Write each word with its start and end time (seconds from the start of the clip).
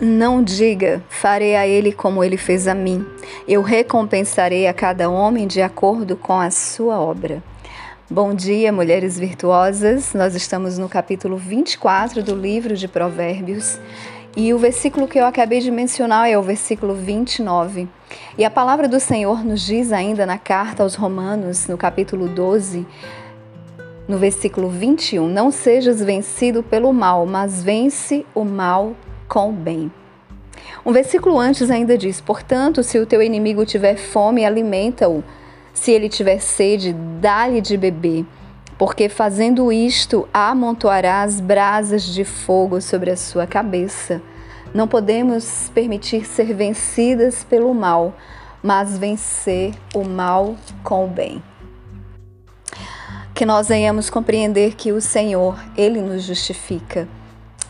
Não 0.00 0.40
diga, 0.40 1.02
farei 1.08 1.56
a 1.56 1.66
ele 1.66 1.90
como 1.90 2.22
ele 2.22 2.36
fez 2.36 2.68
a 2.68 2.74
mim. 2.74 3.04
Eu 3.48 3.62
recompensarei 3.62 4.68
a 4.68 4.72
cada 4.72 5.10
homem 5.10 5.44
de 5.44 5.60
acordo 5.60 6.14
com 6.14 6.38
a 6.38 6.52
sua 6.52 7.00
obra. 7.00 7.42
Bom 8.08 8.32
dia, 8.32 8.70
mulheres 8.70 9.18
virtuosas. 9.18 10.14
Nós 10.14 10.36
estamos 10.36 10.78
no 10.78 10.88
capítulo 10.88 11.36
24 11.36 12.22
do 12.22 12.36
livro 12.36 12.76
de 12.76 12.86
Provérbios. 12.86 13.80
E 14.36 14.54
o 14.54 14.58
versículo 14.58 15.08
que 15.08 15.18
eu 15.18 15.26
acabei 15.26 15.58
de 15.58 15.72
mencionar 15.72 16.30
é 16.30 16.38
o 16.38 16.42
versículo 16.42 16.94
29. 16.94 17.88
E 18.38 18.44
a 18.44 18.50
palavra 18.50 18.86
do 18.86 19.00
Senhor 19.00 19.44
nos 19.44 19.62
diz 19.62 19.90
ainda 19.90 20.24
na 20.24 20.38
carta 20.38 20.84
aos 20.84 20.94
Romanos, 20.94 21.66
no 21.66 21.76
capítulo 21.76 22.28
12, 22.28 22.86
no 24.06 24.16
versículo 24.16 24.70
21, 24.70 25.28
não 25.28 25.50
sejas 25.50 26.00
vencido 26.00 26.62
pelo 26.62 26.92
mal, 26.92 27.26
mas 27.26 27.64
vence 27.64 28.24
o 28.32 28.44
mal 28.44 28.94
com 29.28 29.50
o 29.50 29.52
bem. 29.52 29.92
Um 30.84 30.92
versículo 30.92 31.38
antes 31.38 31.70
ainda 31.70 31.96
diz: 31.96 32.20
Portanto, 32.20 32.82
se 32.82 32.98
o 32.98 33.06
teu 33.06 33.22
inimigo 33.22 33.64
tiver 33.64 33.96
fome, 33.96 34.44
alimenta-o. 34.44 35.22
Se 35.72 35.92
ele 35.92 36.08
tiver 36.08 36.40
sede, 36.40 36.92
dá-lhe 37.20 37.60
de 37.60 37.76
beber. 37.76 38.26
Porque 38.76 39.08
fazendo 39.08 39.72
isto, 39.72 40.28
amontoarás 40.32 41.40
brasas 41.40 42.04
de 42.04 42.24
fogo 42.24 42.80
sobre 42.80 43.10
a 43.10 43.16
sua 43.16 43.46
cabeça. 43.46 44.22
Não 44.72 44.86
podemos 44.86 45.70
permitir 45.74 46.26
ser 46.26 46.54
vencidas 46.54 47.42
pelo 47.44 47.74
mal, 47.74 48.14
mas 48.62 48.98
vencer 48.98 49.74
o 49.94 50.04
mal 50.04 50.56
com 50.82 51.06
o 51.06 51.08
bem. 51.08 51.42
Que 53.34 53.46
nós 53.46 53.68
venhamos 53.68 54.10
compreender 54.10 54.74
que 54.74 54.92
o 54.92 55.00
Senhor, 55.00 55.58
Ele 55.76 56.00
nos 56.00 56.24
justifica 56.24 57.08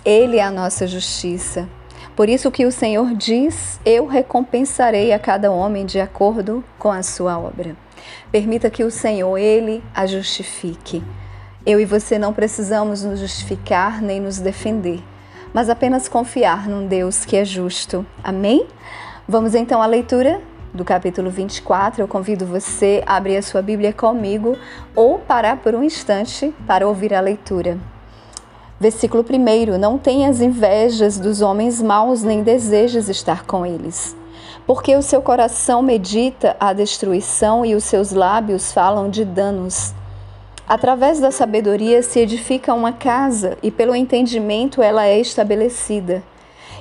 ele 0.08 0.38
é 0.38 0.42
a 0.42 0.50
nossa 0.50 0.86
justiça. 0.86 1.68
Por 2.16 2.30
isso 2.30 2.50
que 2.50 2.64
o 2.64 2.72
Senhor 2.72 3.14
diz: 3.14 3.78
Eu 3.84 4.06
recompensarei 4.06 5.12
a 5.12 5.18
cada 5.18 5.50
homem 5.50 5.84
de 5.84 6.00
acordo 6.00 6.64
com 6.78 6.90
a 6.90 7.02
sua 7.02 7.38
obra. 7.38 7.76
Permita 8.32 8.70
que 8.70 8.82
o 8.82 8.90
Senhor, 8.90 9.36
Ele, 9.36 9.84
a 9.94 10.06
justifique. 10.06 11.04
Eu 11.66 11.78
e 11.78 11.84
você 11.84 12.18
não 12.18 12.32
precisamos 12.32 13.04
nos 13.04 13.20
justificar 13.20 14.00
nem 14.00 14.18
nos 14.18 14.38
defender, 14.38 15.02
mas 15.52 15.68
apenas 15.68 16.08
confiar 16.08 16.66
num 16.66 16.86
Deus 16.86 17.26
que 17.26 17.36
é 17.36 17.44
justo. 17.44 18.06
Amém? 18.24 18.66
Vamos 19.28 19.54
então 19.54 19.82
à 19.82 19.86
leitura 19.86 20.40
do 20.72 20.86
capítulo 20.86 21.30
24. 21.30 22.02
Eu 22.02 22.08
convido 22.08 22.46
você 22.46 23.02
a 23.06 23.16
abrir 23.16 23.36
a 23.36 23.42
sua 23.42 23.60
Bíblia 23.60 23.92
comigo 23.92 24.56
ou 24.96 25.18
parar 25.18 25.58
por 25.58 25.74
um 25.74 25.84
instante 25.84 26.54
para 26.66 26.88
ouvir 26.88 27.12
a 27.12 27.20
leitura. 27.20 27.78
Versículo 28.80 29.24
1: 29.24 29.76
Não 29.76 29.98
tenhas 29.98 30.40
invejas 30.40 31.18
dos 31.18 31.40
homens 31.40 31.82
maus, 31.82 32.22
nem 32.22 32.42
desejes 32.44 33.08
estar 33.08 33.44
com 33.44 33.66
eles. 33.66 34.16
Porque 34.66 34.94
o 34.94 35.02
seu 35.02 35.20
coração 35.20 35.82
medita 35.82 36.56
a 36.60 36.72
destruição 36.72 37.66
e 37.66 37.74
os 37.74 37.82
seus 37.82 38.12
lábios 38.12 38.72
falam 38.72 39.10
de 39.10 39.24
danos. 39.24 39.92
Através 40.68 41.18
da 41.18 41.32
sabedoria 41.32 42.02
se 42.02 42.20
edifica 42.20 42.74
uma 42.74 42.92
casa, 42.92 43.58
e 43.62 43.70
pelo 43.70 43.96
entendimento 43.96 44.80
ela 44.80 45.06
é 45.06 45.18
estabelecida. 45.18 46.22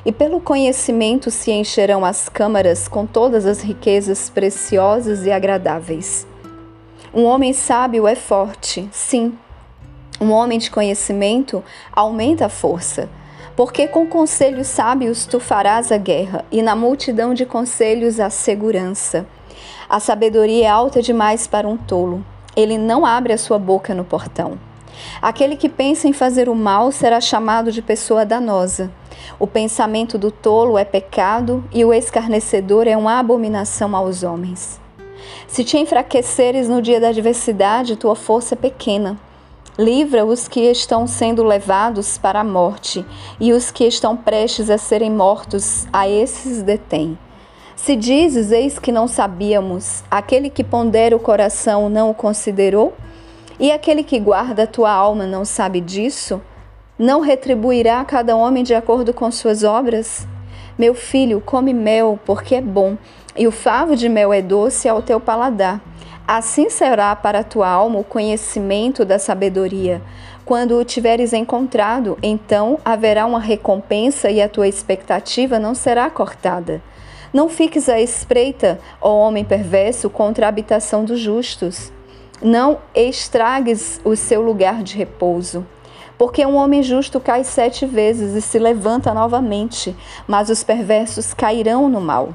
E 0.05 0.11
pelo 0.11 0.39
conhecimento 0.39 1.31
se 1.31 1.51
encherão 1.51 2.05
as 2.05 2.29
câmaras 2.29 2.87
com 2.87 3.07
todas 3.07 3.45
as 3.45 3.61
riquezas 3.61 4.29
preciosas 4.29 5.25
e 5.25 5.31
agradáveis. 5.31 6.27
Um 7.13 7.23
homem 7.23 7.53
sábio 7.53 8.07
é 8.07 8.15
forte, 8.15 8.87
sim, 8.91 9.33
um 10.19 10.31
homem 10.31 10.57
de 10.57 10.71
conhecimento 10.71 11.63
aumenta 11.91 12.45
a 12.47 12.49
força, 12.49 13.09
porque 13.55 13.87
com 13.87 14.07
conselhos 14.07 14.67
sábios 14.67 15.25
tu 15.25 15.39
farás 15.39 15.91
a 15.91 15.97
guerra, 15.97 16.45
e 16.51 16.61
na 16.61 16.75
multidão 16.75 17.33
de 17.33 17.45
conselhos 17.45 18.19
a 18.19 18.29
segurança. 18.29 19.25
A 19.89 19.99
sabedoria 19.99 20.65
é 20.65 20.69
alta 20.69 21.01
demais 21.01 21.47
para 21.47 21.67
um 21.67 21.77
tolo. 21.77 22.23
Ele 22.55 22.77
não 22.77 23.05
abre 23.05 23.33
a 23.33 23.37
sua 23.37 23.57
boca 23.59 23.93
no 23.93 24.03
portão. 24.03 24.57
Aquele 25.21 25.55
que 25.55 25.69
pensa 25.69 26.07
em 26.07 26.13
fazer 26.13 26.49
o 26.49 26.55
mal 26.55 26.91
será 26.91 27.21
chamado 27.21 27.71
de 27.71 27.81
pessoa 27.81 28.25
danosa. 28.25 28.91
O 29.39 29.45
pensamento 29.45 30.17
do 30.17 30.31
tolo 30.31 30.77
é 30.77 30.83
pecado 30.83 31.63
e 31.71 31.85
o 31.85 31.93
escarnecedor 31.93 32.87
é 32.87 32.97
uma 32.97 33.19
abominação 33.19 33.95
aos 33.95 34.23
homens. 34.23 34.79
Se 35.47 35.63
te 35.63 35.77
enfraqueceres 35.77 36.67
no 36.67 36.81
dia 36.81 36.99
da 36.99 37.09
adversidade, 37.09 37.95
tua 37.95 38.15
força 38.15 38.55
é 38.55 38.57
pequena. 38.57 39.17
Livra 39.77 40.25
os 40.25 40.47
que 40.47 40.61
estão 40.61 41.05
sendo 41.05 41.43
levados 41.43 42.17
para 42.17 42.39
a 42.39 42.43
morte, 42.43 43.05
e 43.39 43.53
os 43.53 43.69
que 43.69 43.85
estão 43.85 44.17
prestes 44.17 44.71
a 44.71 44.77
serem 44.77 45.11
mortos, 45.11 45.85
a 45.93 46.09
esses 46.09 46.63
detém. 46.63 47.15
Se 47.75 47.95
dizes, 47.95 48.51
eis 48.51 48.79
que 48.79 48.91
não 48.91 49.07
sabíamos, 49.07 50.03
aquele 50.09 50.49
que 50.49 50.63
pondera 50.63 51.15
o 51.15 51.19
coração 51.19 51.89
não 51.89 52.09
o 52.09 52.15
considerou? 52.15 52.95
E 53.59 53.71
aquele 53.71 54.01
que 54.01 54.19
guarda 54.19 54.63
a 54.63 54.67
tua 54.67 54.91
alma 54.91 55.27
não 55.27 55.45
sabe 55.45 55.79
disso? 55.79 56.41
Não 56.97 57.21
retribuirá 57.21 58.01
a 58.01 58.05
cada 58.05 58.35
homem 58.35 58.63
de 58.63 58.73
acordo 58.73 59.13
com 59.13 59.29
suas 59.29 59.63
obras? 59.63 60.27
Meu 60.75 60.95
filho, 60.95 61.39
come 61.39 61.71
mel, 61.71 62.19
porque 62.25 62.55
é 62.55 62.61
bom, 62.61 62.97
e 63.37 63.45
o 63.45 63.51
favo 63.51 63.95
de 63.95 64.09
mel 64.09 64.33
é 64.33 64.41
doce 64.41 64.89
ao 64.89 65.03
teu 65.03 65.19
paladar. 65.19 65.79
Assim 66.27 66.69
será 66.69 67.15
para 67.15 67.41
tua 67.41 67.69
alma 67.69 67.99
o 67.99 68.03
conhecimento 68.03 69.05
da 69.05 69.17
sabedoria. 69.17 70.01
Quando 70.43 70.77
o 70.77 70.83
tiveres 70.83 71.31
encontrado, 71.31 72.17
então 72.21 72.79
haverá 72.83 73.25
uma 73.25 73.39
recompensa 73.39 74.29
e 74.29 74.41
a 74.41 74.49
tua 74.49 74.67
expectativa 74.67 75.57
não 75.57 75.73
será 75.73 76.09
cortada. 76.09 76.81
Não 77.31 77.47
fiques 77.47 77.87
à 77.87 78.01
espreita, 78.01 78.77
ó 78.99 79.13
homem 79.19 79.45
perverso, 79.45 80.09
contra 80.09 80.45
a 80.45 80.49
habitação 80.49 81.05
dos 81.05 81.17
justos. 81.17 81.93
Não 82.41 82.79
estragues 82.93 84.01
o 84.03 84.13
seu 84.17 84.41
lugar 84.41 84.83
de 84.83 84.97
repouso. 84.97 85.65
Porque 86.17 86.45
um 86.45 86.57
homem 86.57 86.83
justo 86.83 87.21
cai 87.21 87.45
sete 87.45 87.85
vezes 87.85 88.35
e 88.35 88.41
se 88.41 88.59
levanta 88.59 89.13
novamente, 89.13 89.95
mas 90.27 90.49
os 90.49 90.61
perversos 90.61 91.33
cairão 91.33 91.87
no 91.87 92.01
mal. 92.01 92.33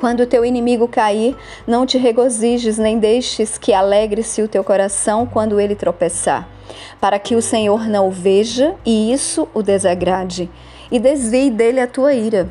Quando 0.00 0.20
o 0.20 0.26
teu 0.26 0.46
inimigo 0.46 0.88
cair, 0.88 1.36
não 1.66 1.84
te 1.84 1.98
regozijes, 1.98 2.78
nem 2.78 2.98
deixes 2.98 3.58
que 3.58 3.74
alegre-se 3.74 4.40
o 4.40 4.48
teu 4.48 4.64
coração 4.64 5.26
quando 5.26 5.60
ele 5.60 5.74
tropeçar, 5.74 6.48
para 6.98 7.18
que 7.18 7.36
o 7.36 7.42
Senhor 7.42 7.86
não 7.86 8.08
o 8.08 8.10
veja 8.10 8.74
e 8.82 9.12
isso 9.12 9.46
o 9.52 9.62
desagrade, 9.62 10.48
e 10.90 10.98
desvie 10.98 11.50
dele 11.50 11.80
a 11.80 11.86
tua 11.86 12.14
ira. 12.14 12.48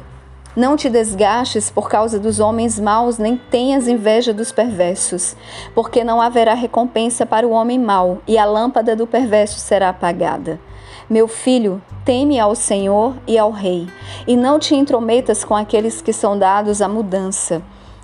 Não 0.56 0.76
te 0.76 0.90
desgastes 0.90 1.70
por 1.70 1.88
causa 1.88 2.20
dos 2.20 2.40
homens 2.40 2.80
maus, 2.80 3.20
nem 3.20 3.38
tenhas 3.38 3.88
inveja 3.88 4.34
dos 4.34 4.52
perversos, 4.52 5.36
porque 5.76 6.04
não 6.04 6.20
haverá 6.20 6.56
recompensa 6.56 7.24
para 7.24 7.48
o 7.48 7.52
homem 7.52 7.78
mau, 7.78 8.18
e 8.28 8.36
a 8.36 8.46
lâmpada 8.46 8.96
do 8.96 9.06
perverso 9.06 9.60
será 9.60 9.90
apagada. 9.90 10.60
Meu 11.08 11.28
filho, 11.28 11.80
teme 12.04 12.40
ao 12.40 12.56
Senhor 12.56 13.16
e 13.28 13.38
ao 13.38 13.52
Rei, 13.52 13.88
e 14.28 14.36
não 14.36 14.58
te 14.58 14.74
intrometas 14.74 15.44
com 15.44 15.56
aqueles 15.56 16.02
que 16.02 16.12
são 16.12 16.38
dados 16.38 16.82
à 16.82 16.88
mudança, 16.88 17.62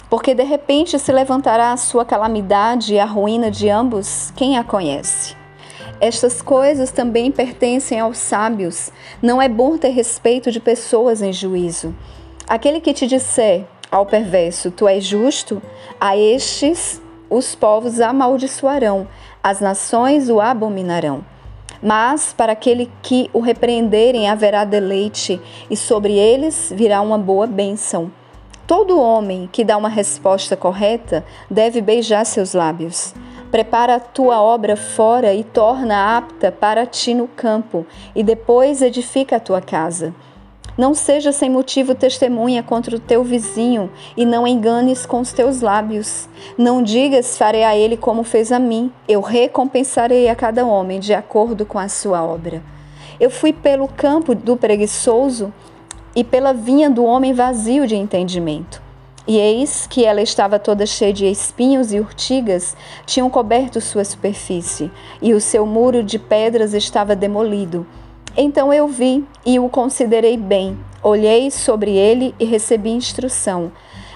porque 0.08 0.36
de 0.36 0.44
repente 0.44 1.00
se 1.00 1.12
levantará 1.12 1.72
a 1.72 1.78
sua 1.78 2.06
calamidade 2.06 2.94
e 2.94 3.00
a 3.00 3.06
ruína 3.06 3.50
de 3.50 3.70
ambos, 3.70 4.32
quem 4.36 4.56
a 4.56 4.64
conhece? 4.64 5.36
Estas 6.00 6.42
coisas 6.42 6.92
também 6.92 7.32
pertencem 7.32 8.00
aos 8.00 8.18
sábios. 8.18 8.92
Não 9.22 9.42
é 9.42 9.48
bom 9.48 9.78
ter 9.78 9.90
respeito 9.90 10.52
de 10.52 10.60
pessoas 10.60 11.22
em 11.22 11.32
juízo. 11.32 11.96
Aquele 12.48 12.80
que 12.80 12.94
te 12.94 13.08
disser 13.08 13.66
ao 13.92 14.06
perverso, 14.06 14.70
tu 14.70 14.88
és 14.88 15.04
justo, 15.04 15.62
a 16.00 16.16
estes 16.16 17.02
os 17.28 17.56
povos 17.56 18.00
amaldiçoarão, 18.00 19.08
as 19.42 19.60
nações 19.60 20.30
o 20.30 20.40
abominarão. 20.40 21.26
Mas 21.82 22.34
para 22.34 22.52
aquele 22.52 22.92
que 23.02 23.30
o 23.34 23.40
repreenderem 23.40 24.30
haverá 24.30 24.64
deleite, 24.64 25.42
e 25.70 25.76
sobre 25.76 26.14
eles 26.14 26.72
virá 26.76 27.02
uma 27.02 27.18
boa 27.18 27.48
bênção. 27.48 28.12
Todo 28.68 29.00
homem 29.00 29.50
que 29.52 29.64
dá 29.64 29.76
uma 29.76 29.90
resposta 29.90 30.56
correta 30.56 31.26
deve 31.50 31.82
beijar 31.82 32.26
seus 32.26 32.54
lábios. 32.54 33.14
Prepara 33.50 33.96
a 33.96 34.00
tua 34.00 34.42
obra 34.42 34.76
fora 34.76 35.34
e 35.34 35.44
torna 35.44 36.18
apta 36.18 36.52
para 36.52 36.86
ti 36.86 37.14
no 37.16 37.28
campo, 37.28 37.86
e 38.16 38.24
depois 38.24 38.84
edifica 38.84 39.38
a 39.38 39.40
tua 39.40 39.62
casa. 39.62 40.14
Não 40.78 40.94
seja 40.94 41.32
sem 41.32 41.50
motivo 41.50 41.96
testemunha 41.96 42.62
contra 42.62 42.98
o 42.98 43.00
teu 43.00 43.24
vizinho 43.24 43.90
e 44.18 44.26
não 44.26 44.46
enganes 44.46 45.06
com 45.06 45.22
os 45.22 45.32
teus 45.32 45.62
lábios. 45.62 46.28
Não 46.58 46.84
digas, 46.84 47.38
farei 47.38 47.64
a 47.64 47.78
ele 47.78 47.96
como 47.96 48.24
fez 48.24 48.52
a 48.52 48.60
mim. 48.60 48.92
Eu 49.08 49.22
recompensarei 49.22 50.28
a 50.28 50.36
cada 50.36 50.66
homem 50.66 51.00
de 51.00 51.14
acordo 51.14 51.66
com 51.66 51.80
a 51.80 51.88
sua 51.88 52.22
obra. 52.22 52.62
Eu 53.18 53.30
fui 53.30 53.54
pelo 53.54 53.88
campo 53.88 54.36
do 54.36 54.58
preguiçoso 54.58 55.54
e 56.14 56.26
pela 56.26 56.54
vinha 56.54 56.90
do 56.90 57.06
homem 57.06 57.32
vazio 57.32 57.88
de 57.88 57.96
entendimento. 57.96 58.82
E 59.26 59.38
eis 59.38 59.88
que 59.88 60.04
ela 60.04 60.22
estava 60.22 60.60
toda 60.60 60.86
cheia 60.86 61.14
de 61.14 61.26
espinhos 61.26 61.94
e 61.94 62.00
urtigas, 62.00 62.76
tinham 63.06 63.30
coberto 63.30 63.82
sua 63.82 64.04
superfície, 64.04 64.92
e 65.20 65.34
o 65.34 65.42
seu 65.42 65.66
muro 65.66 66.04
de 66.04 66.20
pedras 66.20 66.76
estava 66.76 67.16
demolido 67.16 67.88
então 68.38 68.74
eu 68.74 68.88
vi 68.88 69.26
e 69.46 69.60
o 69.60 69.70
considerei 69.70 70.36
bem. 70.36 70.78
Olhei 71.02 71.50
sobre 71.50 71.96
ele 71.96 72.36
e 72.40 72.46
recebi 72.46 72.90
instrução. 72.90 73.72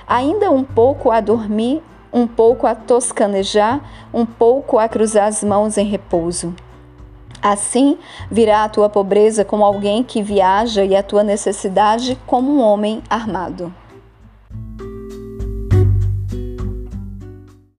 Ainda 0.08 0.52
um 0.52 0.64
pouco 0.64 1.12
a 1.12 1.22
dormir, 1.22 1.82
um 2.12 2.28
pouco 2.28 2.68
a 2.68 2.76
toscanejar, 2.76 3.82
um 4.14 4.26
pouco 4.26 4.80
a 4.80 4.90
cruzar 4.90 5.28
as 5.28 5.44
mãos 5.44 5.78
em 5.78 5.86
repouso. 5.86 6.54
Assim 7.42 7.98
virá 8.30 8.66
a 8.66 8.70
tua 8.70 8.90
pobreza 8.90 9.46
como 9.46 9.64
alguém 9.64 10.04
que 10.04 10.22
viaja 10.22 10.84
e 10.84 10.96
a 10.96 11.04
tua 11.04 11.24
necessidade 11.24 12.18
como 12.28 12.52
um 12.52 12.62
homem 12.62 13.02
armado. 13.10 13.74